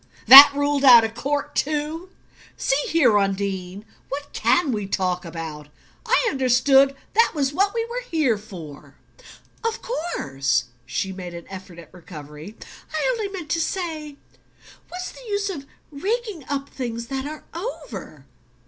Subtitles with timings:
[0.25, 2.09] "That ruled out of court too?
[2.57, 3.19] See here.
[3.19, 5.67] Undine what CAN we talk about?
[6.07, 8.95] I understood that was what we were here for."
[9.63, 12.55] "Of course." She made an effort at recovery.
[12.91, 14.17] "I only meant to say
[14.89, 18.25] what's the use of raking up things that are over?"